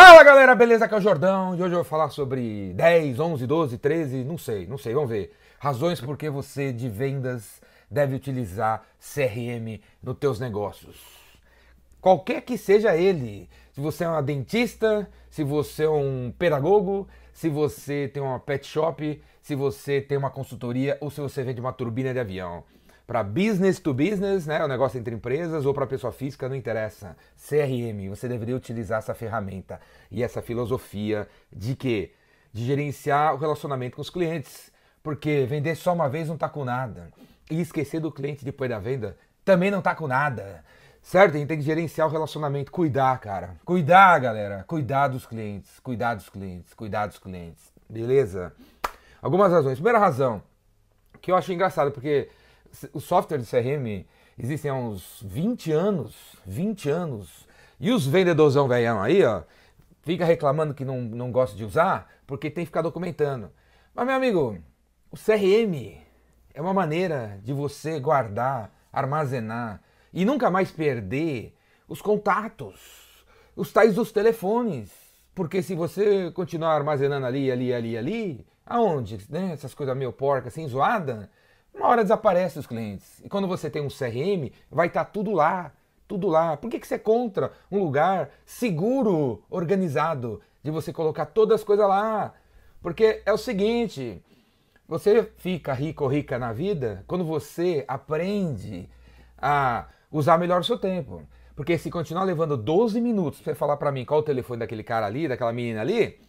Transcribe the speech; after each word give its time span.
Fala 0.00 0.22
galera, 0.22 0.54
beleza? 0.54 0.84
Aqui 0.84 0.94
é 0.94 0.98
o 0.98 1.00
Jordão 1.00 1.56
e 1.56 1.60
hoje 1.60 1.72
eu 1.72 1.78
vou 1.78 1.84
falar 1.84 2.08
sobre 2.10 2.72
10, 2.74 3.18
11, 3.18 3.46
12, 3.48 3.78
13, 3.78 4.22
não 4.22 4.38
sei, 4.38 4.64
não 4.64 4.78
sei, 4.78 4.94
vamos 4.94 5.10
ver. 5.10 5.34
Razões 5.58 6.00
por 6.00 6.16
que 6.16 6.30
você 6.30 6.72
de 6.72 6.88
vendas 6.88 7.60
deve 7.90 8.14
utilizar 8.14 8.84
CRM 9.00 9.80
nos 10.00 10.16
teus 10.16 10.38
negócios. 10.38 11.02
Qualquer 12.00 12.42
que 12.42 12.56
seja 12.56 12.96
ele, 12.96 13.50
se 13.72 13.80
você 13.80 14.04
é 14.04 14.08
uma 14.08 14.22
dentista, 14.22 15.10
se 15.28 15.42
você 15.42 15.82
é 15.82 15.90
um 15.90 16.32
pedagogo, 16.38 17.08
se 17.32 17.48
você 17.48 18.06
tem 18.06 18.22
uma 18.22 18.38
pet 18.38 18.64
shop, 18.68 19.20
se 19.42 19.56
você 19.56 20.00
tem 20.00 20.16
uma 20.16 20.30
consultoria 20.30 20.96
ou 21.00 21.10
se 21.10 21.20
você 21.20 21.42
vende 21.42 21.60
uma 21.60 21.72
turbina 21.72 22.12
de 22.12 22.20
avião 22.20 22.62
para 23.08 23.22
business 23.22 23.80
to 23.80 23.94
business, 23.94 24.46
né, 24.46 24.62
o 24.62 24.68
negócio 24.68 24.98
entre 24.98 25.14
empresas, 25.14 25.64
ou 25.64 25.72
para 25.72 25.86
pessoa 25.86 26.12
física, 26.12 26.46
não 26.46 26.54
interessa. 26.54 27.16
CRM, 27.38 28.10
você 28.10 28.28
deveria 28.28 28.54
utilizar 28.54 28.98
essa 28.98 29.14
ferramenta 29.14 29.80
e 30.10 30.22
essa 30.22 30.42
filosofia 30.42 31.26
de 31.50 31.74
que 31.74 32.12
de 32.52 32.66
gerenciar 32.66 33.34
o 33.34 33.38
relacionamento 33.38 33.96
com 33.96 34.02
os 34.02 34.10
clientes, 34.10 34.70
porque 35.02 35.46
vender 35.48 35.74
só 35.74 35.94
uma 35.94 36.06
vez 36.06 36.28
não 36.28 36.36
tá 36.36 36.50
com 36.50 36.66
nada 36.66 37.10
e 37.50 37.62
esquecer 37.62 37.98
do 37.98 38.12
cliente 38.12 38.44
depois 38.44 38.68
da 38.68 38.78
venda 38.78 39.16
também 39.42 39.70
não 39.70 39.80
tá 39.80 39.94
com 39.94 40.06
nada. 40.06 40.62
Certo? 41.00 41.36
A 41.36 41.38
gente 41.38 41.48
tem 41.48 41.56
que 41.56 41.64
gerenciar 41.64 42.08
o 42.08 42.10
relacionamento, 42.10 42.70
cuidar, 42.70 43.18
cara. 43.20 43.56
Cuidar, 43.64 44.18
galera. 44.18 44.64
Cuidar 44.66 45.08
dos 45.08 45.24
clientes, 45.24 45.80
cuidar 45.80 46.14
dos 46.14 46.28
clientes, 46.28 46.74
cuidar 46.74 47.06
dos 47.06 47.18
clientes. 47.18 47.72
Beleza? 47.88 48.52
Algumas 49.22 49.50
razões. 49.50 49.78
Primeira 49.78 49.98
razão, 49.98 50.42
que 51.22 51.30
eu 51.30 51.36
acho 51.36 51.50
engraçado, 51.50 51.90
porque 51.90 52.28
o 52.92 53.00
software 53.00 53.38
de 53.38 53.46
CRM 53.46 54.06
existem 54.38 54.70
há 54.70 54.74
uns 54.74 55.22
20 55.24 55.72
anos, 55.72 56.14
20 56.46 56.88
anos. 56.88 57.46
E 57.80 57.90
os 57.90 58.06
vendedorzão 58.06 58.66
velhão 58.66 59.00
aí, 59.00 59.24
ó, 59.24 59.42
fica 60.02 60.24
reclamando 60.24 60.74
que 60.74 60.84
não, 60.84 61.00
não 61.00 61.30
gosta 61.30 61.56
de 61.56 61.64
usar 61.64 62.08
porque 62.26 62.50
tem 62.50 62.64
que 62.64 62.68
ficar 62.68 62.82
documentando. 62.82 63.50
Mas, 63.94 64.06
meu 64.06 64.14
amigo, 64.14 64.58
o 65.10 65.16
CRM 65.16 65.98
é 66.52 66.60
uma 66.60 66.74
maneira 66.74 67.40
de 67.42 67.52
você 67.52 67.98
guardar, 67.98 68.72
armazenar 68.92 69.80
e 70.12 70.24
nunca 70.24 70.50
mais 70.50 70.70
perder 70.70 71.54
os 71.88 72.02
contatos, 72.02 73.24
os 73.56 73.72
tais 73.72 73.94
dos 73.94 74.12
telefones. 74.12 74.90
Porque 75.34 75.62
se 75.62 75.74
você 75.74 76.30
continuar 76.32 76.74
armazenando 76.74 77.26
ali, 77.26 77.50
ali, 77.50 77.72
ali, 77.72 77.96
ali, 77.96 78.46
aonde? 78.66 79.18
Né? 79.28 79.52
Essas 79.52 79.72
coisas 79.72 79.96
meio 79.96 80.12
porcas, 80.12 80.52
assim, 80.52 80.66
zoada, 80.66 81.30
uma 81.74 81.88
hora 81.88 82.02
desaparece 82.02 82.58
os 82.58 82.66
clientes. 82.66 83.20
E 83.24 83.28
quando 83.28 83.46
você 83.48 83.70
tem 83.70 83.82
um 83.82 83.88
CRM, 83.88 84.52
vai 84.70 84.88
estar 84.88 85.04
tá 85.04 85.10
tudo 85.10 85.32
lá, 85.32 85.72
tudo 86.06 86.28
lá. 86.28 86.56
Por 86.56 86.70
que, 86.70 86.80
que 86.80 86.86
você 86.86 86.94
é 86.94 86.98
contra 86.98 87.52
um 87.70 87.78
lugar 87.78 88.30
seguro, 88.44 89.42
organizado, 89.48 90.40
de 90.62 90.70
você 90.70 90.92
colocar 90.92 91.26
todas 91.26 91.60
as 91.60 91.64
coisas 91.64 91.86
lá? 91.86 92.34
Porque 92.82 93.22
é 93.24 93.32
o 93.32 93.38
seguinte, 93.38 94.22
você 94.86 95.30
fica 95.36 95.72
rico 95.72 96.04
ou 96.04 96.10
rica 96.10 96.38
na 96.38 96.52
vida 96.52 97.04
quando 97.06 97.24
você 97.24 97.84
aprende 97.86 98.88
a 99.36 99.86
usar 100.10 100.38
melhor 100.38 100.60
o 100.60 100.64
seu 100.64 100.78
tempo. 100.78 101.22
Porque 101.54 101.76
se 101.76 101.90
continuar 101.90 102.24
levando 102.24 102.56
12 102.56 103.00
minutos 103.00 103.40
para 103.40 103.52
você 103.52 103.58
falar 103.58 103.76
para 103.76 103.92
mim 103.92 104.04
qual 104.04 104.20
o 104.20 104.22
telefone 104.22 104.60
daquele 104.60 104.84
cara 104.84 105.06
ali, 105.06 105.28
daquela 105.28 105.52
menina 105.52 105.80
ali, 105.80 106.20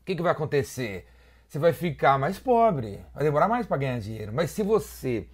o 0.00 0.04
que, 0.04 0.16
que 0.16 0.22
vai 0.22 0.32
acontecer? 0.32 1.06
Você 1.50 1.58
vai 1.58 1.72
ficar 1.72 2.16
mais 2.16 2.38
pobre, 2.38 3.04
vai 3.12 3.24
demorar 3.24 3.48
mais 3.48 3.66
para 3.66 3.76
ganhar 3.76 3.98
dinheiro. 3.98 4.32
Mas 4.32 4.52
se 4.52 4.62
você, 4.62 5.26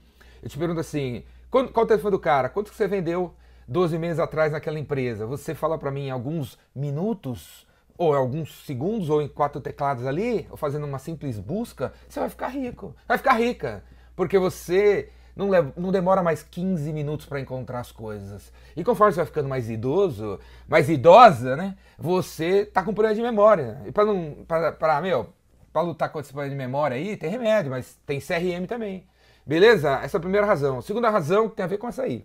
eu 0.43 0.49
te 0.49 0.57
pergunto 0.57 0.81
assim, 0.81 1.23
qual, 1.51 1.69
qual 1.69 1.85
o 1.85 1.87
telefone 1.87 2.13
do 2.13 2.19
cara? 2.19 2.49
Quanto 2.49 2.71
que 2.71 2.77
você 2.77 2.89
vendeu 2.89 3.35
12 3.69 3.99
meses 3.99 4.19
atrás 4.19 4.51
naquela 4.51 4.79
empresa? 4.79 5.27
Você 5.27 5.55
fala 5.55 5.77
para 5.77 5.91
mim 5.91 6.07
em 6.07 6.11
alguns 6.11 6.59
minutos, 6.75 7.67
ou 7.99 8.15
em 8.15 8.17
alguns 8.17 8.65
segundos, 8.65 9.11
ou 9.11 9.21
em 9.21 9.29
quatro 9.29 9.61
teclados 9.61 10.07
ali, 10.07 10.47
ou 10.51 10.57
fazendo 10.57 10.87
uma 10.87 10.99
simples 10.99 11.39
busca, 11.39 11.93
você 12.09 12.19
vai 12.19 12.31
ficar 12.31 12.49
rico, 12.49 12.97
vai 13.07 13.19
ficar 13.19 13.35
rica, 13.35 13.85
porque 14.17 14.39
você 14.39 15.11
não, 15.37 15.51
leva, 15.51 15.71
não 15.77 15.93
demora 15.93 16.23
mais 16.23 16.43
15 16.43 16.95
minutos 16.95 17.27
para 17.27 17.41
encontrar 17.41 17.81
as 17.81 17.93
coisas. 17.93 18.51
E 18.75 18.83
conforme 18.83 19.13
você 19.13 19.19
vai 19.19 19.27
ficando 19.27 19.51
mais 19.51 19.69
idoso, 19.69 20.41
mais 20.67 20.89
idosa, 20.89 21.57
né? 21.57 21.77
Você 21.99 22.65
tá 22.65 22.83
com 22.83 22.95
problema 22.95 23.15
de 23.15 23.21
memória. 23.21 23.83
E 23.85 23.93
para 23.93 24.07
não, 24.07 24.47
para 24.79 25.03
meu, 25.03 25.36
para 25.77 25.83
lutar 25.83 26.09
contra 26.09 26.25
esse 26.25 26.33
problema 26.33 26.49
de 26.49 26.57
memória 26.57 26.97
aí, 26.97 27.19
tem 27.19 27.29
remédio, 27.29 27.71
mas 27.71 28.01
tem 28.07 28.19
CRM 28.19 28.67
também. 28.67 29.07
Beleza? 29.45 30.01
Essa 30.03 30.17
é 30.17 30.19
a 30.19 30.21
primeira 30.21 30.47
razão. 30.47 30.81
segunda 30.81 31.11
razão 31.11 31.51
tem 31.51 31.63
a 31.63 31.67
ver 31.67 31.77
com 31.77 31.87
essa 31.87 32.05
aí. 32.05 32.25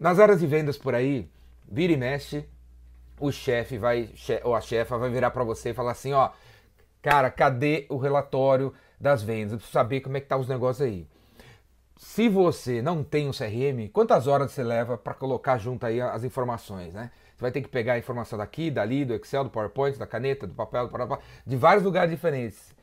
Nas 0.00 0.18
áreas 0.18 0.40
de 0.40 0.48
vendas 0.48 0.76
por 0.76 0.92
aí, 0.92 1.30
vira 1.70 1.92
e 1.92 1.96
mexe, 1.96 2.44
o 3.20 3.30
chefe 3.30 3.78
vai, 3.78 4.10
ou 4.42 4.56
a 4.56 4.60
chefa 4.60 4.98
vai 4.98 5.08
virar 5.10 5.30
para 5.30 5.44
você 5.44 5.70
e 5.70 5.74
falar 5.74 5.92
assim, 5.92 6.12
ó, 6.12 6.30
cara, 7.00 7.30
cadê 7.30 7.86
o 7.88 7.96
relatório 7.96 8.74
das 9.00 9.22
vendas? 9.22 9.52
Eu 9.52 9.58
preciso 9.58 9.72
saber 9.72 10.00
como 10.00 10.16
é 10.16 10.20
que 10.20 10.26
tá 10.26 10.36
os 10.36 10.48
negócios 10.48 10.84
aí. 10.84 11.06
Se 11.96 12.28
você 12.28 12.82
não 12.82 13.04
tem 13.04 13.28
um 13.28 13.32
CRM, 13.32 13.88
quantas 13.92 14.26
horas 14.26 14.50
você 14.50 14.64
leva 14.64 14.98
para 14.98 15.14
colocar 15.14 15.56
junto 15.56 15.86
aí 15.86 16.00
as 16.00 16.24
informações, 16.24 16.94
né? 16.94 17.12
Você 17.40 17.44
vai 17.44 17.52
ter 17.52 17.62
que 17.62 17.68
pegar 17.70 17.94
a 17.94 17.98
informação 17.98 18.38
daqui, 18.38 18.70
dali, 18.70 19.02
do 19.02 19.14
Excel, 19.14 19.44
do 19.44 19.48
PowerPoint, 19.48 19.98
da 19.98 20.06
caneta, 20.06 20.46
do 20.46 20.52
papel, 20.52 20.88
do 20.88 20.92
papel 20.92 21.18
de 21.46 21.56
vários 21.56 21.82
lugares 21.82 22.10
diferentes. 22.10 22.76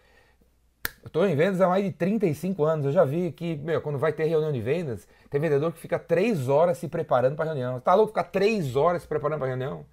Eu 1.03 1.07
estou 1.07 1.27
em 1.27 1.35
vendas 1.35 1.61
há 1.61 1.67
mais 1.67 1.85
de 1.85 1.91
35 1.91 2.63
anos. 2.63 2.87
Eu 2.87 2.91
já 2.91 3.05
vi 3.05 3.31
que, 3.31 3.55
meu, 3.57 3.79
quando 3.81 3.99
vai 3.99 4.11
ter 4.11 4.25
reunião 4.25 4.51
de 4.51 4.59
vendas, 4.59 5.07
tem 5.29 5.39
vendedor 5.39 5.71
que 5.71 5.79
fica 5.79 5.99
3 5.99 6.49
horas 6.49 6.79
se 6.79 6.87
preparando 6.87 7.35
para 7.35 7.45
a 7.45 7.47
reunião. 7.49 7.79
Tá 7.79 7.93
louco 7.93 8.07
ficar 8.07 8.23
3 8.23 8.75
horas 8.75 9.03
se 9.03 9.07
preparando 9.07 9.37
para 9.37 9.45
a 9.45 9.49
reunião? 9.49 9.85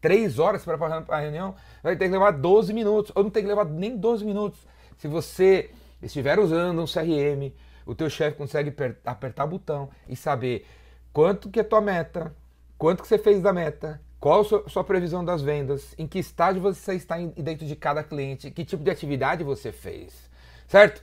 3 0.00 0.38
horas 0.38 0.60
se 0.60 0.68
preparando 0.68 1.04
para 1.04 1.16
a 1.16 1.20
reunião? 1.20 1.56
Vai 1.82 1.96
ter 1.96 2.04
que 2.04 2.12
levar 2.12 2.30
12 2.30 2.72
minutos. 2.72 3.10
Ou 3.16 3.24
não 3.24 3.30
tem 3.30 3.42
que 3.42 3.48
levar 3.48 3.64
nem 3.64 3.96
12 3.96 4.24
minutos. 4.24 4.64
Se 4.98 5.08
você 5.08 5.70
estiver 6.00 6.38
usando 6.38 6.80
um 6.80 6.86
CRM, 6.86 7.52
o 7.84 7.92
teu 7.92 8.08
chefe 8.08 8.36
consegue 8.36 8.72
apertar 9.04 9.44
o 9.46 9.48
botão 9.48 9.90
e 10.08 10.14
saber 10.14 10.64
quanto 11.12 11.50
que 11.50 11.58
é 11.58 11.64
tua 11.64 11.80
meta, 11.80 12.32
quanto 12.78 13.02
que 13.02 13.08
você 13.08 13.18
fez 13.18 13.42
da 13.42 13.52
meta, 13.52 14.00
qual 14.22 14.42
a 14.42 14.68
sua, 14.68 14.84
previsão 14.84 15.24
das 15.24 15.42
vendas? 15.42 15.96
Em 15.98 16.06
que 16.06 16.20
estágio 16.20 16.62
você 16.62 16.94
está 16.94 17.16
dentro 17.18 17.66
de 17.66 17.74
cada 17.74 18.04
cliente? 18.04 18.52
Que 18.52 18.64
tipo 18.64 18.84
de 18.84 18.88
atividade 18.88 19.42
você 19.42 19.72
fez? 19.72 20.30
Certo? 20.68 21.02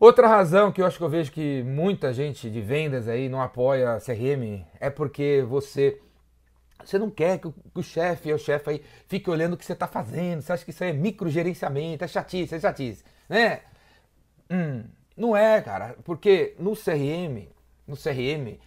Outra 0.00 0.26
razão 0.26 0.72
que 0.72 0.80
eu 0.80 0.86
acho 0.86 0.96
que 0.96 1.04
eu 1.04 1.10
vejo 1.10 1.30
que 1.30 1.62
muita 1.62 2.10
gente 2.10 2.48
de 2.48 2.62
vendas 2.62 3.06
aí 3.06 3.28
não 3.28 3.42
apoia 3.42 3.98
CRM 4.00 4.64
é 4.80 4.88
porque 4.88 5.44
você 5.46 6.00
você 6.82 6.98
não 6.98 7.10
quer 7.10 7.38
que 7.38 7.48
o, 7.48 7.54
o 7.74 7.82
chefe 7.82 8.32
o 8.32 8.38
chefe 8.38 8.70
aí 8.70 8.82
fique 9.06 9.28
olhando 9.28 9.52
o 9.52 9.56
que 9.58 9.66
você 9.66 9.74
está 9.74 9.86
fazendo. 9.86 10.40
Você 10.40 10.54
acha 10.54 10.64
que 10.64 10.70
isso 10.70 10.82
aí 10.82 10.88
é 10.88 10.94
microgerenciamento, 10.94 12.02
é 12.02 12.08
chatice, 12.08 12.54
é 12.54 12.58
chatice, 12.58 13.04
né? 13.28 13.60
Hum, 14.50 14.84
não 15.14 15.36
é, 15.36 15.60
cara, 15.60 15.96
porque 16.02 16.54
no 16.58 16.74
CRM, 16.74 17.46
no 17.86 17.94
CRM, 17.94 18.58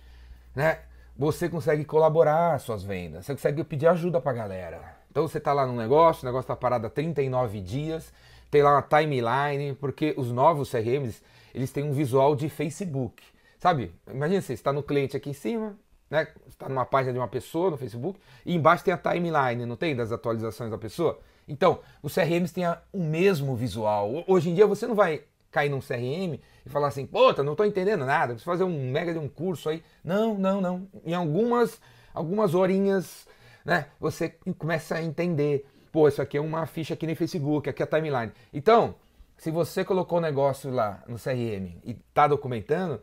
né? 0.56 0.82
Você 1.18 1.48
consegue 1.48 1.86
colaborar 1.86 2.59
suas 2.59 2.84
vendas, 2.84 3.26
você 3.26 3.34
consegue 3.34 3.64
pedir 3.64 3.88
ajuda 3.88 4.20
para 4.20 4.31
a 4.31 4.36
galera. 4.36 4.98
Então 5.09 5.28
você 5.28 5.38
está 5.38 5.53
lá 5.53 5.66
no 5.66 5.74
negócio, 5.74 6.24
o 6.24 6.26
negócio 6.26 6.44
está 6.44 6.56
parado 6.56 6.88
há 6.88 6.90
39 6.90 7.62
dias, 7.62 8.12
tem 8.52 8.62
lá 8.62 8.74
uma 8.74 8.81
timeline, 8.81 9.74
porque 9.76 10.14
os 10.18 10.31
novos 10.31 10.70
CRMs, 10.70 11.22
eles 11.53 11.72
têm 11.72 11.84
um 11.84 11.94
visual 11.94 12.36
de 12.36 12.50
Facebook. 12.50 13.24
Sabe? 13.58 13.94
Imagina 14.12 14.42
você 14.42 14.53
está 14.53 14.74
no 14.74 14.84
cliente 14.84 15.16
aqui 15.16 15.30
em 15.30 15.34
cima, 15.34 15.78
né? 16.09 16.28
está 16.48 16.68
numa 16.68 16.86
página 16.86 17.14
de 17.14 17.20
uma 17.20 17.28
pessoa 17.28 17.72
no 17.72 17.78
Facebook, 17.78 18.20
e 18.46 18.53
embaixo 18.53 18.84
tem 18.84 18.94
a 18.94 18.97
timeline, 18.97 19.66
não 19.66 19.78
tem? 19.78 19.96
Das 19.96 20.12
atualizações 20.12 20.70
da 20.70 20.78
pessoa. 20.78 21.20
Então, 21.47 21.80
os 22.02 22.14
CRMs 22.14 22.53
têm 22.53 22.66
o 22.92 23.03
mesmo 23.03 23.56
visual. 23.56 24.24
Hoje 24.28 24.50
em 24.50 24.53
dia 24.53 24.68
você 24.68 24.86
não 24.86 24.96
vai 24.96 25.24
cair 25.56 25.70
num 25.70 25.80
CRM 25.80 26.38
e 26.66 26.70
falar 26.70 26.90
assim, 26.90 27.06
puta, 27.06 27.42
não 27.42 27.54
estou 27.54 27.66
entendendo 27.66 28.06
nada, 28.06 28.34
preciso 28.34 28.52
fazer 28.52 28.66
um 28.66 28.92
mega 28.92 29.14
de 29.14 29.20
um 29.20 29.30
curso 29.30 29.70
aí. 29.70 29.82
Não, 30.04 30.38
não, 30.38 30.60
não. 30.60 30.86
Em 31.06 31.14
algumas, 31.14 31.80
algumas 32.14 32.54
horinhas, 32.54 33.26
né, 33.64 33.86
você 33.98 34.36
começa 34.58 34.96
a 34.96 35.02
entender. 35.02 35.66
Pô, 35.94 36.10
isso 36.10 36.22
aqui 36.22 36.35
é 36.35 36.41
uma 36.41 36.66
ficha 36.66 36.94
aqui 36.94 37.08
no 37.08 37.16
Facebook, 37.16 37.70
aqui 37.70 37.82
é 37.82 37.85
a 37.85 37.88
timeline. 37.88 38.34
Então, 38.53 38.96
se 39.38 39.50
você 39.50 39.85
colocou 39.85 40.18
o 40.18 40.22
negócio 40.22 40.70
lá 40.70 41.02
no 41.08 41.16
CRM 41.18 41.79
e 41.85 41.91
está 41.91 42.28
documentando, 42.28 43.02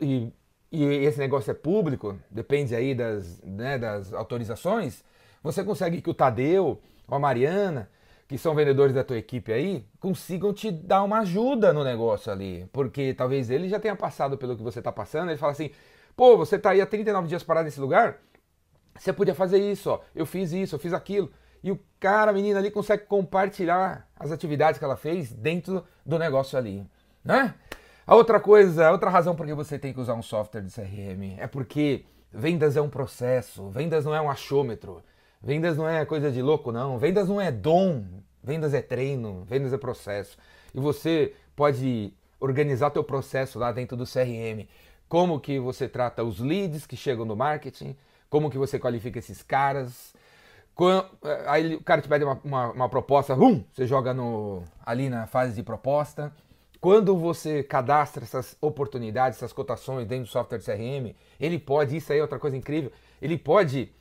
e, 0.00 0.32
e, 0.70 0.84
esse 1.04 1.18
negócio 1.18 1.50
é 1.50 1.54
público, 1.54 2.18
depende 2.30 2.74
aí 2.74 2.94
das, 2.94 3.38
né, 3.42 3.76
das 3.76 4.14
autorizações, 4.14 5.04
você 5.42 5.62
consegue 5.62 6.00
que 6.00 6.08
o 6.08 6.14
Tadeu 6.14 6.80
ou 7.06 7.14
a 7.14 7.18
Mariana 7.18 7.90
que 8.28 8.38
são 8.38 8.54
vendedores 8.54 8.94
da 8.94 9.04
tua 9.04 9.18
equipe 9.18 9.52
aí, 9.52 9.86
consigam 10.00 10.52
te 10.52 10.70
dar 10.70 11.02
uma 11.02 11.20
ajuda 11.20 11.72
no 11.72 11.84
negócio 11.84 12.32
ali. 12.32 12.68
Porque 12.72 13.14
talvez 13.14 13.50
ele 13.50 13.68
já 13.68 13.78
tenha 13.78 13.94
passado 13.94 14.38
pelo 14.38 14.56
que 14.56 14.62
você 14.62 14.78
está 14.78 14.90
passando, 14.90 15.30
ele 15.30 15.38
fala 15.38 15.52
assim, 15.52 15.70
pô, 16.16 16.36
você 16.36 16.56
está 16.56 16.70
aí 16.70 16.80
há 16.80 16.86
39 16.86 17.28
dias 17.28 17.42
parado 17.42 17.64
nesse 17.64 17.80
lugar, 17.80 18.18
você 18.98 19.12
podia 19.12 19.34
fazer 19.34 19.58
isso, 19.58 19.90
ó, 19.90 20.00
eu 20.14 20.26
fiz 20.26 20.52
isso, 20.52 20.74
eu 20.74 20.78
fiz 20.78 20.92
aquilo. 20.92 21.30
E 21.62 21.70
o 21.70 21.78
cara, 22.00 22.30
a 22.30 22.34
menina 22.34 22.58
ali, 22.58 22.70
consegue 22.70 23.04
compartilhar 23.04 24.08
as 24.18 24.32
atividades 24.32 24.78
que 24.78 24.84
ela 24.84 24.96
fez 24.96 25.32
dentro 25.32 25.84
do 26.04 26.18
negócio 26.18 26.58
ali, 26.58 26.84
né? 27.24 27.54
A 28.04 28.16
outra 28.16 28.40
coisa, 28.40 28.90
outra 28.90 29.08
razão 29.08 29.36
por 29.36 29.46
que 29.46 29.54
você 29.54 29.78
tem 29.78 29.92
que 29.92 30.00
usar 30.00 30.14
um 30.14 30.22
software 30.22 30.62
de 30.62 30.72
CRM 30.72 31.38
é 31.38 31.46
porque 31.46 32.04
vendas 32.32 32.76
é 32.76 32.80
um 32.80 32.88
processo, 32.88 33.68
vendas 33.70 34.04
não 34.04 34.14
é 34.14 34.20
um 34.20 34.28
achômetro. 34.28 35.02
Vendas 35.42 35.76
não 35.76 35.88
é 35.88 36.04
coisa 36.04 36.30
de 36.30 36.40
louco, 36.40 36.70
não. 36.70 36.98
Vendas 36.98 37.28
não 37.28 37.40
é 37.40 37.50
dom. 37.50 38.04
Vendas 38.42 38.74
é 38.74 38.82
treino. 38.82 39.44
Vendas 39.44 39.72
é 39.72 39.78
processo. 39.78 40.36
E 40.74 40.80
você 40.80 41.34
pode 41.56 42.12
organizar 42.38 42.90
teu 42.90 43.04
processo 43.04 43.58
lá 43.58 43.72
dentro 43.72 43.96
do 43.96 44.04
CRM. 44.04 44.66
Como 45.08 45.38
que 45.40 45.58
você 45.58 45.88
trata 45.88 46.24
os 46.24 46.40
leads 46.40 46.86
que 46.86 46.96
chegam 46.96 47.24
no 47.24 47.36
marketing, 47.36 47.96
como 48.30 48.50
que 48.50 48.56
você 48.56 48.78
qualifica 48.78 49.18
esses 49.18 49.42
caras. 49.42 50.14
Aí 51.46 51.74
o 51.74 51.82
cara 51.82 52.00
te 52.00 52.08
pede 52.08 52.24
uma, 52.24 52.40
uma, 52.42 52.70
uma 52.72 52.88
proposta, 52.88 53.34
hum, 53.34 53.62
você 53.72 53.86
joga 53.86 54.14
no, 54.14 54.62
ali 54.84 55.10
na 55.10 55.26
fase 55.26 55.54
de 55.54 55.62
proposta. 55.62 56.32
Quando 56.80 57.16
você 57.16 57.62
cadastra 57.62 58.24
essas 58.24 58.56
oportunidades, 58.60 59.38
essas 59.38 59.52
cotações 59.52 60.08
dentro 60.08 60.24
do 60.24 60.30
software 60.30 60.58
de 60.58 60.64
CRM, 60.64 61.14
ele 61.38 61.58
pode, 61.58 61.96
isso 61.96 62.10
aí 62.12 62.18
é 62.18 62.22
outra 62.22 62.38
coisa 62.38 62.56
incrível, 62.56 62.90
ele 63.20 63.38
pode, 63.38 63.92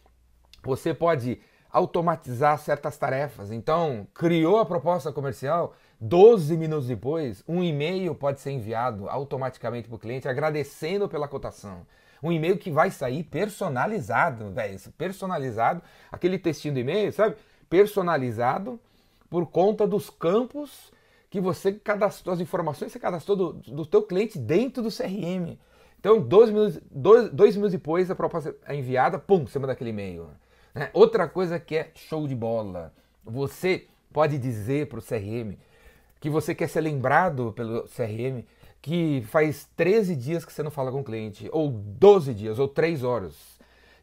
você 0.64 0.94
pode 0.94 1.40
automatizar 1.72 2.58
certas 2.58 2.98
tarefas. 2.98 3.52
Então, 3.52 4.08
criou 4.14 4.60
a 4.60 4.66
proposta 4.66 5.12
comercial, 5.12 5.74
12 6.00 6.58
minutos 6.58 6.88
depois, 6.88 7.44
um 7.48 7.64
e-mail 7.64 8.14
pode 8.14 8.42
ser 8.42 8.52
enviado 8.52 9.08
automaticamente 9.10 9.88
para 9.88 9.96
o 9.96 10.00
cliente 10.00 10.28
agradecendo 10.28 11.08
pela 11.08 11.28
cotação. 11.28 11.86
Um 12.22 12.32
e-mail 12.32 12.58
que 12.58 12.70
vai 12.70 12.92
sair 12.92 13.24
personalizado, 13.24 14.52
velho, 14.52 14.78
personalizado, 14.98 15.82
aquele 16.12 16.38
textinho 16.38 16.74
do 16.74 16.80
e-mail, 16.80 17.12
sabe? 17.12 17.36
Personalizado 17.70 18.80
por 19.30 19.46
conta 19.48 19.88
dos 19.88 20.10
campos 20.10 20.92
que 21.30 21.40
você 21.40 21.72
cadastrou, 21.72 22.34
as 22.34 22.42
informações 22.42 22.88
que 22.88 22.94
você 22.94 23.00
cadastrou 23.00 23.38
do, 23.38 23.54
do 23.54 23.86
teu 23.86 24.04
cliente 24.04 24.38
dentro 24.38 24.84
do 24.84 24.90
CRM. 24.90 25.58
Então, 25.98 26.20
dois 26.20 26.50
minutos, 26.50 26.82
dois, 26.92 27.30
dois 27.30 27.56
minutos 27.56 27.72
depois, 27.72 28.12
a 28.12 28.16
proposta 28.16 28.56
é 28.66 28.76
enviada, 28.76 29.18
pum, 29.18 29.46
você 29.46 29.58
manda 29.58 29.72
aquele 29.72 29.92
e-mail. 29.92 30.30
Né? 30.74 30.90
Outra 30.94 31.28
coisa 31.28 31.60
que 31.60 31.76
é 31.76 31.92
show 31.96 32.28
de 32.28 32.36
bola, 32.36 32.94
você 33.24 33.88
pode 34.12 34.38
dizer 34.38 34.88
para 34.88 35.00
o 35.00 35.02
CRM 35.02 35.58
que 36.20 36.30
você 36.30 36.54
quer 36.54 36.68
ser 36.68 36.82
lembrado 36.82 37.52
pelo 37.54 37.84
CRM 37.84 38.46
que 38.82 39.24
faz 39.28 39.70
13 39.76 40.16
dias 40.16 40.44
que 40.44 40.52
você 40.52 40.64
não 40.64 40.72
fala 40.72 40.92
com 40.92 41.02
o 41.02 41.04
cliente, 41.04 41.48
ou 41.52 41.70
12 41.70 42.34
dias, 42.34 42.58
ou 42.58 42.68
3 42.68 43.04
horas. 43.04 43.36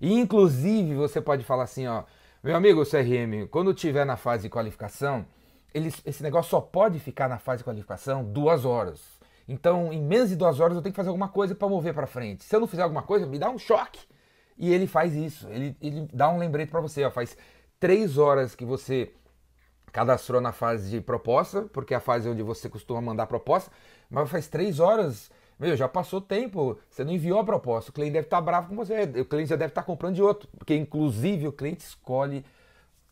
E 0.01 0.15
inclusive 0.15 0.95
você 0.95 1.21
pode 1.21 1.43
falar 1.43 1.65
assim, 1.65 1.87
ó, 1.89 2.05
meu 2.43 2.55
amigo 2.55 2.85
CRM, 2.85 3.49
quando 3.51 3.75
tiver 3.75 4.05
na 4.05 4.17
fase 4.17 4.45
de 4.45 4.49
qualificação, 4.49 5.27
ele, 5.75 5.93
esse 6.05 6.23
negócio 6.23 6.51
só 6.51 6.61
pode 6.61 7.01
ficar 7.01 7.29
na 7.29 7.39
fase 7.39 7.59
de 7.59 7.65
qualificação 7.65 8.25
duas 8.25 8.65
horas. 8.65 9.19
Então, 9.49 9.93
em 9.93 10.01
menos 10.01 10.29
de 10.29 10.37
duas 10.37 10.61
horas 10.61 10.77
eu 10.77 10.83
tenho 10.83 10.93
que 10.93 10.97
fazer 10.97 11.09
alguma 11.09 11.29
coisa 11.29 11.55
para 11.55 11.69
mover 11.69 11.95
para 11.95 12.07
frente. 12.07 12.45
Se 12.45 12.55
eu 12.55 12.61
não 12.61 12.69
fizer 12.69 12.83
alguma 12.83 13.03
coisa, 13.03 13.27
me 13.27 13.39
dá 13.39 13.51
um 13.51 13.59
choque. 13.59 14.01
E 14.59 14.73
ele 14.73 14.87
faz 14.87 15.15
isso. 15.15 15.49
Ele, 15.49 15.77
ele 15.81 16.09
dá 16.13 16.29
um 16.29 16.39
lembrete 16.39 16.71
para 16.71 16.81
você. 16.81 17.05
Ó, 17.05 17.11
faz 17.11 17.37
três 17.79 18.19
horas 18.19 18.55
que 18.55 18.65
você 18.65 19.13
cadastrou 19.93 20.41
na 20.41 20.53
fase 20.53 20.91
de 20.91 21.01
proposta, 21.01 21.63
porque 21.73 21.95
é 21.95 21.97
a 21.97 22.01
fase 22.01 22.29
onde 22.29 22.43
você 22.43 22.69
costuma 22.69 23.01
mandar 23.01 23.27
proposta, 23.27 23.71
mas 24.11 24.29
faz 24.31 24.47
três 24.47 24.81
horas, 24.81 25.31
meu, 25.59 25.77
já 25.77 25.89
passou 25.89 26.21
tempo, 26.21 26.79
você 26.91 27.05
não 27.05 27.13
enviou 27.13 27.39
a 27.39 27.45
proposta, 27.45 27.91
o 27.91 27.95
cliente 27.95 28.13
deve 28.13 28.27
estar 28.27 28.41
bravo 28.41 28.69
com 28.69 28.77
você, 28.77 29.03
o 29.03 29.25
cliente 29.25 29.51
já 29.51 29.57
deve 29.57 29.71
estar 29.71 29.83
comprando 29.83 30.15
de 30.15 30.23
outro, 30.23 30.49
porque 30.59 30.75
inclusive 30.75 31.49
o 31.49 31.53
cliente 31.53 31.81
escolhe 31.81 32.45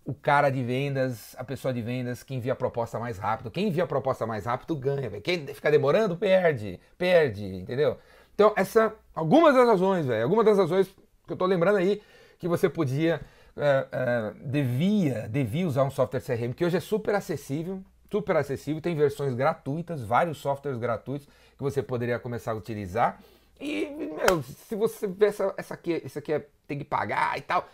o 0.05 0.15
cara 0.15 0.51
de 0.51 0.63
vendas, 0.63 1.35
a 1.37 1.43
pessoa 1.43 1.75
de 1.75 1.83
vendas 1.83 2.23
que 2.23 2.35
envia 2.35 2.53
a 2.53 2.57
proposta 2.57 2.97
mais 2.97 3.19
rápido. 3.19 3.51
Quem 3.51 3.67
envia 3.67 3.83
a 3.83 3.87
proposta 3.89 4.25
mais 4.25 4.45
rápido 4.47 4.77
ganha, 4.77 5.21
quem 5.21 5.45
fica 5.49 5.71
demorando 5.71 6.17
perde, 6.17 6.79
perde, 6.97 7.45
entendeu? 7.45 7.99
Então, 8.33 8.53
essa, 8.55 8.95
algumas 9.13 9.55
das 9.55 9.67
razões, 9.67 10.07
velho, 10.07 10.23
algumas 10.23 10.45
das 10.45 10.59
razões 10.59 10.95
que 11.26 11.32
eu 11.32 11.37
tô 11.37 11.46
lembrando 11.46 11.76
aí 11.76 12.02
que 12.38 12.49
você 12.49 12.69
podia 12.69 13.20
é, 13.56 13.88
é, 13.90 14.34
devia, 14.44 15.28
devia 15.28 15.67
usar 15.67 15.84
um 15.84 15.90
software 15.90 16.20
CRM 16.20 16.52
que 16.52 16.64
hoje 16.64 16.76
é 16.76 16.81
super 16.81 17.14
acessível, 17.14 17.82
super 18.11 18.37
acessível, 18.37 18.82
tem 18.82 18.94
versões 18.94 19.34
gratuitas, 19.34 20.02
vários 20.02 20.38
softwares 20.38 20.78
gratuitos 20.78 21.26
que 21.56 21.62
você 21.62 21.82
poderia 21.82 22.19
começar 22.19 22.52
a 22.52 22.55
utilizar. 22.55 23.19
E, 23.58 23.87
meu, 23.87 24.43
se 24.43 24.75
você 24.75 25.06
vê 25.06 25.26
essa, 25.26 25.55
essa 25.56 25.75
aqui, 25.75 26.02
isso 26.05 26.19
aqui 26.19 26.32
é, 26.34 26.46
tem 26.69 26.78
que 26.78 26.84
pagar 26.84 27.38
e 27.38 27.40
tal, 27.40 27.67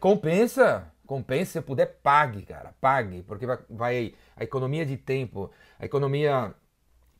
compensa, 0.00 0.90
compensa, 1.06 1.52
se 1.52 1.60
puder, 1.60 1.98
pague, 2.02 2.42
cara, 2.42 2.74
pague, 2.80 3.22
porque 3.22 3.44
vai, 3.44 3.58
vai 3.68 4.14
a 4.34 4.42
economia 4.42 4.86
de 4.86 4.96
tempo, 4.96 5.50
a 5.78 5.84
economia 5.84 6.54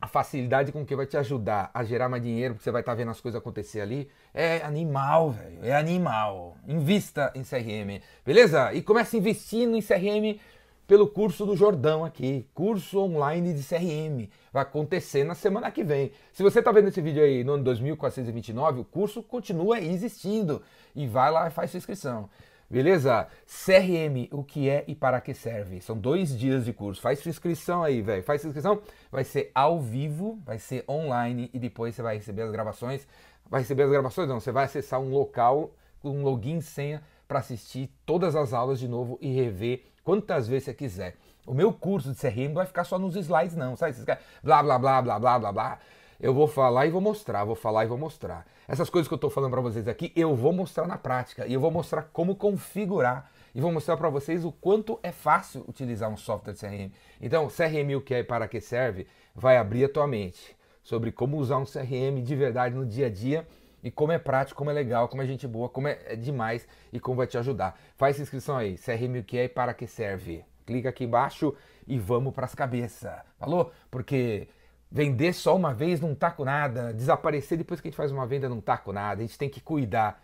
a 0.03 0.07
facilidade 0.07 0.73
com 0.73 0.85
que 0.85 0.97
vai 0.97 1.05
te 1.05 1.15
ajudar 1.15 1.71
a 1.73 1.81
gerar 1.81 2.09
mais 2.09 2.21
dinheiro, 2.21 2.55
porque 2.55 2.65
você 2.65 2.71
vai 2.71 2.81
estar 2.81 2.91
tá 2.91 2.95
vendo 2.97 3.11
as 3.11 3.21
coisas 3.21 3.39
acontecer 3.39 3.79
ali, 3.79 4.09
é 4.33 4.57
animal, 4.57 5.31
velho. 5.31 5.59
É 5.63 5.73
animal. 5.73 6.57
Invista 6.67 7.31
em 7.33 7.41
CRM, 7.41 8.03
beleza? 8.25 8.73
E 8.73 8.81
comece 8.81 9.15
investindo 9.15 9.77
em 9.77 9.81
CRM 9.81 10.41
pelo 10.85 11.07
curso 11.07 11.45
do 11.45 11.55
Jordão 11.55 12.03
aqui, 12.03 12.45
curso 12.53 12.99
online 12.99 13.53
de 13.53 13.63
CRM. 13.63 14.29
Vai 14.51 14.63
acontecer 14.63 15.23
na 15.23 15.35
semana 15.35 15.71
que 15.71 15.85
vem. 15.85 16.11
Se 16.33 16.43
você 16.43 16.59
está 16.59 16.69
vendo 16.73 16.89
esse 16.89 16.99
vídeo 16.99 17.23
aí 17.23 17.41
no 17.41 17.53
ano 17.53 17.63
2429, 17.63 18.81
o 18.81 18.83
curso 18.83 19.23
continua 19.23 19.79
existindo. 19.79 20.61
E 20.93 21.07
vai 21.07 21.31
lá 21.31 21.47
e 21.47 21.49
faz 21.49 21.71
sua 21.71 21.77
inscrição. 21.77 22.29
Beleza? 22.69 23.27
CRM, 23.45 24.27
o 24.31 24.43
que 24.43 24.69
é 24.69 24.83
e 24.87 24.95
para 24.95 25.21
que 25.21 25.33
serve? 25.33 25.81
São 25.81 25.97
dois 25.97 26.37
dias 26.37 26.65
de 26.65 26.73
curso. 26.73 27.01
Faz 27.01 27.19
sua 27.19 27.29
inscrição 27.29 27.83
aí, 27.83 28.01
velho. 28.01 28.23
Faz 28.23 28.41
sua 28.41 28.49
inscrição. 28.49 28.81
Vai 29.11 29.23
ser 29.23 29.51
ao 29.53 29.79
vivo, 29.79 30.39
vai 30.45 30.57
ser 30.57 30.83
online 30.89 31.49
e 31.53 31.59
depois 31.59 31.95
você 31.95 32.01
vai 32.01 32.15
receber 32.15 32.43
as 32.43 32.51
gravações. 32.51 33.07
Vai 33.49 33.61
receber 33.61 33.83
as 33.83 33.91
gravações? 33.91 34.27
Não, 34.27 34.39
você 34.39 34.51
vai 34.51 34.65
acessar 34.65 34.99
um 34.99 35.09
local 35.11 35.75
com 35.99 36.09
um 36.09 36.23
login 36.23 36.61
senha 36.61 37.01
para 37.27 37.39
assistir 37.39 37.89
todas 38.05 38.35
as 38.35 38.53
aulas 38.53 38.79
de 38.79 38.87
novo 38.87 39.17
e 39.21 39.33
rever 39.33 39.85
quantas 40.03 40.47
vezes 40.47 40.65
você 40.65 40.73
quiser. 40.73 41.15
O 41.45 41.53
meu 41.53 41.73
curso 41.73 42.11
de 42.11 42.19
CRM 42.19 42.47
não 42.47 42.55
vai 42.55 42.65
ficar 42.65 42.83
só 42.85 42.97
nos 42.97 43.15
slides, 43.15 43.55
não, 43.55 43.75
sabe? 43.75 43.95
Blá, 44.41 44.63
blá, 44.63 44.79
blá, 44.79 45.01
blá, 45.01 45.19
blá, 45.19 45.39
blá, 45.39 45.51
blá 45.51 45.79
eu 46.23 46.33
vou 46.33 46.47
falar 46.47 46.87
e 46.87 46.89
vou 46.89 47.01
mostrar, 47.01 47.43
vou 47.43 47.53
falar 47.53 47.83
e 47.83 47.87
vou 47.87 47.97
mostrar. 47.97 48.47
Essas 48.65 48.89
coisas 48.89 49.09
que 49.09 49.13
eu 49.13 49.17
estou 49.17 49.29
falando 49.29 49.51
para 49.51 49.59
vocês 49.59 49.89
aqui, 49.89 50.09
eu 50.15 50.33
vou 50.33 50.53
mostrar 50.53 50.87
na 50.87 50.97
prática 50.97 51.45
e 51.45 51.53
eu 51.53 51.59
vou 51.59 51.69
mostrar 51.69 52.03
como 52.13 52.33
configurar 52.33 53.29
e 53.53 53.59
vou 53.59 53.73
mostrar 53.73 53.97
para 53.97 54.07
vocês 54.07 54.45
o 54.45 54.51
quanto 54.53 54.97
é 55.03 55.11
fácil 55.11 55.65
utilizar 55.67 56.09
um 56.09 56.15
software 56.15 56.53
de 56.53 56.59
CRM. 56.61 56.93
Então, 57.21 57.49
CRM 57.49 57.97
o 57.97 58.01
que 58.01 58.13
é 58.13 58.19
e 58.19 58.23
para 58.23 58.47
que 58.47 58.61
serve, 58.61 59.05
vai 59.35 59.57
abrir 59.57 59.83
a 59.83 59.89
tua 59.89 60.07
mente 60.07 60.55
sobre 60.81 61.11
como 61.11 61.35
usar 61.35 61.57
um 61.57 61.65
CRM 61.65 62.23
de 62.23 62.35
verdade 62.37 62.73
no 62.73 62.85
dia 62.85 63.07
a 63.07 63.09
dia 63.09 63.45
e 63.83 63.91
como 63.91 64.13
é 64.13 64.17
prático, 64.17 64.57
como 64.57 64.69
é 64.69 64.73
legal, 64.73 65.09
como 65.09 65.21
é 65.21 65.25
gente 65.25 65.45
boa, 65.45 65.67
como 65.67 65.89
é 65.89 66.15
demais 66.15 66.65
e 66.93 67.01
como 67.01 67.17
vai 67.17 67.27
te 67.27 67.37
ajudar. 67.37 67.77
Faz 67.97 68.17
inscrição 68.17 68.55
aí, 68.55 68.77
CRM 68.77 69.19
o 69.19 69.23
que 69.25 69.37
é 69.37 69.43
e 69.43 69.49
para 69.49 69.73
que 69.73 69.85
serve. 69.85 70.45
Clica 70.65 70.87
aqui 70.87 71.03
embaixo 71.03 71.53
e 71.85 71.99
vamos 71.99 72.33
para 72.33 72.45
as 72.45 72.55
cabeças. 72.55 73.11
Falou? 73.37 73.73
Porque 73.91 74.47
Vender 74.93 75.33
só 75.33 75.55
uma 75.55 75.73
vez 75.73 75.99
não 75.99 76.13
tá 76.13 76.29
com 76.29 76.45
nada. 76.45 76.93
Desaparecer 76.93 77.57
depois 77.57 77.81
que 77.81 77.87
a 77.87 77.89
gente 77.89 77.97
faz 77.97 78.11
uma 78.11 78.27
venda 78.27 78.47
não 78.47 78.61
tá 78.61 78.77
com 78.77 78.93
nada. 78.93 79.23
A 79.23 79.25
gente 79.25 79.39
tem 79.39 79.49
que 79.49 79.59
cuidar, 79.59 80.21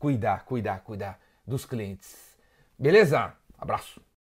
cuidar, 0.00 0.44
cuidar, 0.44 0.80
cuidar 0.80 1.20
dos 1.46 1.64
clientes. 1.64 2.36
Beleza? 2.76 3.32
Abraço. 3.56 4.02